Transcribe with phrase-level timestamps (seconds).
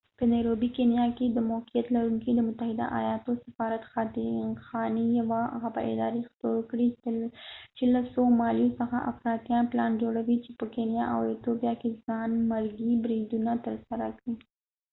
[0.17, 4.25] په نيروبې کینیا کي موقعيت لرونکی د متحده ايالاتو سفارت خاتی
[5.19, 6.87] يوه خبرادارې خپور کړي
[7.77, 13.51] چي له سومالیا څخه افراطیان پلان جوړاوې چي په کینیا او ایتوپیا کې ځانمرګي بریدونه
[13.65, 14.33] ترسره کړي